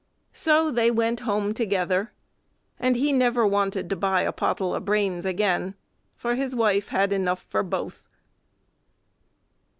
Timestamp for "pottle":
4.31-4.73